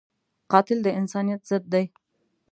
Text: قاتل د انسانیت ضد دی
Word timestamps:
قاتل 0.51 0.79
د 0.83 0.87
انسانیت 0.99 1.41
ضد 1.49 1.63
دی 1.73 1.85